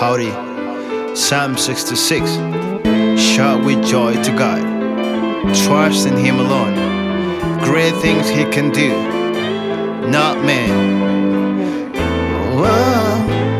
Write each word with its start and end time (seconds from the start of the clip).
Howdy. 0.00 0.32
Psalm 1.14 1.58
66. 1.58 2.30
Shout 3.20 3.62
with 3.62 3.84
joy 3.84 4.14
to 4.22 4.30
God. 4.34 4.62
Trust 5.54 6.06
in 6.06 6.16
Him 6.16 6.38
alone. 6.40 6.74
Great 7.62 7.94
things 7.96 8.26
He 8.26 8.46
can 8.46 8.70
do, 8.70 8.88
not 10.08 10.42
man. 10.42 11.92
Oh, 12.56 12.80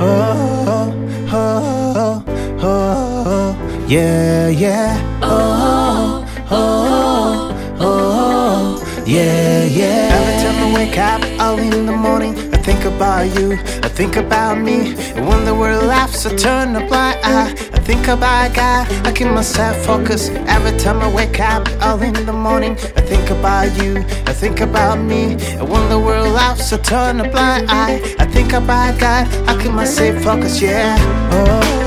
oh, 0.00 0.94
oh, 1.32 2.22
oh, 2.22 2.24
oh, 2.62 3.84
yeah, 3.88 4.46
yeah. 4.46 5.18
Oh, 5.20 6.24
oh, 6.52 7.76
oh, 7.80 9.04
yeah, 9.04 9.64
yeah. 9.64 10.37
I 10.68 10.74
wake 10.74 10.98
up 10.98 11.22
early 11.40 11.68
in 11.68 11.86
the 11.86 11.96
morning, 11.96 12.36
I 12.52 12.58
think 12.58 12.84
about 12.84 13.22
you, 13.40 13.52
I 13.82 13.88
think 13.88 14.16
about 14.16 14.58
me. 14.58 14.92
And 15.16 15.26
when 15.26 15.46
the 15.46 15.54
world 15.54 15.84
laughs, 15.84 16.26
I 16.26 16.36
turn 16.36 16.76
a 16.76 16.86
blind 16.86 17.18
eye. 17.24 17.52
I 17.72 17.78
think 17.88 18.06
about 18.06 18.54
God, 18.54 18.86
I 19.06 19.10
keep 19.12 19.28
myself 19.28 19.78
focused. 19.86 20.30
Every 20.30 20.78
time 20.78 21.00
I 21.00 21.10
wake 21.10 21.40
up 21.40 21.66
early 21.80 22.08
in 22.08 22.26
the 22.26 22.34
morning, 22.34 22.72
I 22.72 23.00
think 23.00 23.30
about 23.30 23.82
you, 23.82 24.04
I 24.26 24.34
think 24.34 24.60
about 24.60 24.96
me. 24.96 25.38
And 25.56 25.70
when 25.70 25.88
the 25.88 25.98
world 25.98 26.28
laughs, 26.34 26.70
I 26.70 26.76
turn 26.76 27.20
a 27.20 27.30
blind 27.30 27.70
eye. 27.70 28.02
I 28.18 28.26
think 28.26 28.52
about 28.52 29.00
God, 29.00 29.26
I 29.48 29.62
keep 29.62 29.72
myself 29.72 30.22
focused, 30.22 30.60
yeah. 30.60 30.98
Oh, 31.32 31.77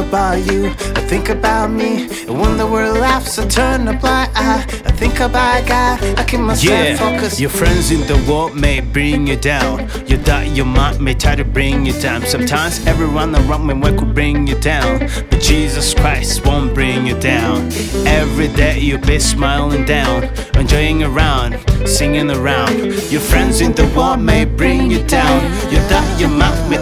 about 0.00 0.38
you, 0.50 0.66
I 0.68 1.00
think 1.12 1.28
about 1.28 1.70
me. 1.70 2.08
And 2.26 2.40
when 2.40 2.56
the 2.56 2.66
world 2.66 2.98
laughs, 2.98 3.38
I 3.38 3.46
turn 3.46 3.86
a 3.88 3.92
blind 3.92 4.30
eye. 4.34 4.64
I 4.86 4.92
think 4.92 5.20
about 5.20 5.66
God, 5.66 6.02
I 6.18 6.24
keep 6.24 6.40
myself 6.40 6.64
Yeah, 6.64 6.96
focused. 6.96 7.40
your 7.40 7.50
friends 7.50 7.90
in 7.90 8.00
the 8.06 8.16
world 8.30 8.54
may 8.56 8.80
bring 8.80 9.26
you 9.26 9.36
down. 9.36 9.88
Your 10.06 10.18
dad, 10.22 10.56
your 10.56 10.66
mom 10.66 11.02
may 11.04 11.14
try 11.14 11.34
to 11.36 11.44
bring 11.44 11.86
you 11.86 11.92
down. 12.00 12.26
Sometimes 12.26 12.84
everyone 12.86 13.34
around 13.36 13.66
me 13.66 13.74
could 13.98 14.14
bring 14.14 14.46
you 14.46 14.58
down, 14.60 14.98
but 15.30 15.40
Jesus 15.40 15.94
Christ 15.94 16.44
won't 16.46 16.74
bring 16.74 17.06
you 17.06 17.18
down. 17.20 17.68
Every 18.06 18.48
day 18.48 18.78
you'll 18.78 19.00
be 19.06 19.18
smiling 19.18 19.84
down, 19.84 20.24
enjoying 20.54 21.02
around, 21.02 21.56
singing 21.86 22.30
around. 22.30 22.74
Your 23.10 23.20
friends 23.20 23.60
in 23.60 23.72
the 23.72 23.86
world 23.96 24.20
may 24.20 24.44
bring 24.44 24.90
you 24.90 25.02
down. 25.06 25.42
Your 25.72 25.82
dad, 25.88 26.20
your 26.20 26.30
mom 26.30 26.56
may 26.70 26.79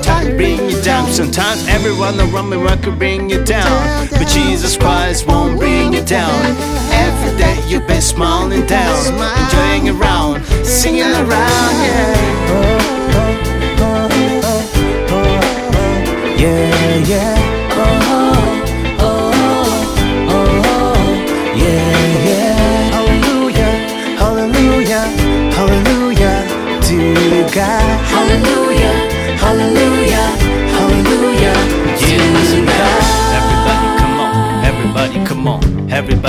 Sometimes 1.18 1.66
everyone 1.66 2.20
around 2.20 2.48
me 2.48 2.56
will 2.56 2.76
could 2.76 2.96
bring 2.96 3.28
you 3.28 3.42
down, 3.44 4.06
but 4.08 4.28
Jesus 4.28 4.76
Christ 4.76 5.26
won't 5.26 5.58
bring 5.58 5.92
you 5.92 6.00
down. 6.04 6.30
Every 6.92 7.36
day 7.36 7.60
you've 7.66 7.88
been 7.88 8.00
smiling 8.00 8.64
down, 8.66 8.96
enjoying 9.42 9.88
around, 10.00 10.44
singing 10.64 11.02
around, 11.02 11.74
yeah. 11.82 12.14
Yeah, 16.38 16.96
yeah. 16.98 17.57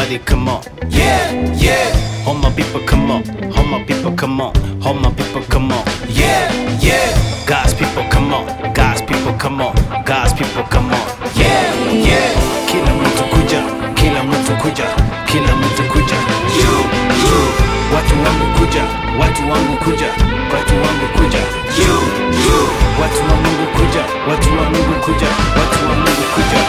Everybody 0.09 0.20
come 0.25 0.50
on. 0.50 0.64
Yeah, 0.90 1.53
yeah, 1.53 2.25
All 2.25 2.34
my 2.34 2.52
people 2.53 2.81
come 2.88 3.12
on, 3.12 3.24
all 3.56 3.66
my 3.66 3.84
people 3.84 4.12
come 4.16 4.42
on, 4.42 4.53
all 4.84 4.94
my 4.96 5.12
people 5.14 5.42
come 5.44 5.72
on. 5.72 5.86
yeah, 6.09 6.50
yeah, 6.81 7.46
God's 7.46 7.74
people 7.75 8.03
come 8.09 8.34
on, 8.34 8.46
God's 8.74 9.02
people 9.03 9.34
come 9.34 9.62
on, 9.62 9.74
God's 10.06 10.34
people 10.34 10.64
come 10.64 10.90
on. 10.92 11.06
yeah, 11.36 11.74
yeah. 11.94 12.34
Kila 12.68 12.92
mtu 12.94 13.24
kuja, 13.24 13.62
kila 13.94 14.24
mtu 14.24 14.52
kuja, 14.62 14.86
kila 15.25 15.56
mtu 15.56 15.84
kuja. 15.94 16.16
You, 16.58 16.74
you, 17.24 17.40
Watu 17.96 18.14
wangu 18.24 18.59
kuja, 18.59 18.84
watu 19.19 19.42
wangu 19.52 19.78
kuja, 19.78 20.08
watu 20.53 20.74
wangu 20.74 21.08
kuja. 21.18 21.40
you, 21.78 21.94
you, 22.46 22.69
Watu 23.02 23.19
wa 23.22 23.36
Mungu 23.42 23.66
kuja, 23.75 24.03
watu 24.30 24.50
wa 24.58 24.64
Mungu 24.69 25.00
kuja, 25.06 25.28
watu 25.59 25.86
wa 25.90 25.96
Mungu 25.96 26.25
kuja. 26.36 26.69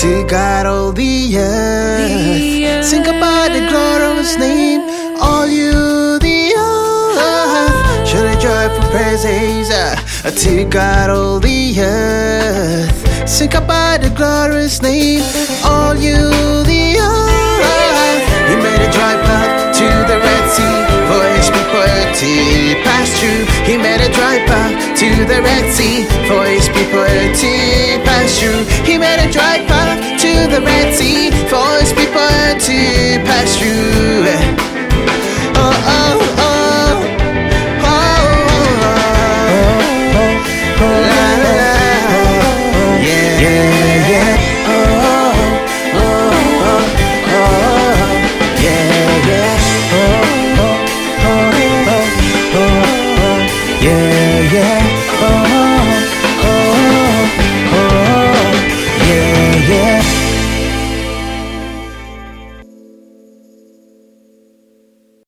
To 0.00 0.24
God 0.26 0.64
all 0.64 0.92
the 0.92 1.36
earth. 1.36 2.82
Sing 2.82 3.02
about 3.02 3.52
the 3.52 3.68
glorious 3.68 4.38
name, 4.38 4.80
all 5.20 5.46
you 5.46 6.18
the 6.18 6.54
earth. 6.56 8.08
Should 8.08 8.24
a 8.24 8.40
joyful 8.40 8.88
praises 8.90 9.68
uh, 9.70 9.96
to 10.30 10.64
God 10.64 11.10
all 11.10 11.38
the 11.38 11.74
earth. 11.78 13.28
Sing 13.28 13.54
about 13.54 14.00
the 14.00 14.08
glorious 14.16 14.80
name, 14.80 15.20
all 15.64 15.94
you 15.94 16.16
the 16.64 16.96
earth. 16.96 18.24
He 18.48 18.56
made 18.56 18.80
a 18.80 18.90
dry 18.96 19.20
path 19.28 19.76
to 19.76 19.84
the 20.08 20.16
Red 20.16 20.44
Sea 20.48 20.80
for 21.12 21.22
his 21.36 21.48
people 21.52 21.84
to 22.20 22.32
pass 22.88 23.12
through. 23.20 23.44
He 23.68 23.76
made 23.76 24.00
a 24.00 24.10
dry 24.14 24.38
path 24.48 24.96
to 24.96 25.08
the 25.28 25.42
Red 25.42 25.70
Sea 25.70 26.04
for 26.26 26.42
his 26.48 26.68
people 26.68 27.04
to 27.04 27.52
pass 28.08 28.40
through. 28.40 28.64
He 28.88 28.96
made 28.96 29.20
a 29.20 29.30
dry 29.30 29.58
path 29.68 29.89
the 30.48 30.60
Red 30.60 30.94
Sea 30.94 31.30
for 31.48 31.68
his 31.80 31.92
people 31.92 32.20
to 32.66 33.20
pass 33.26 33.56
through. 33.56 34.79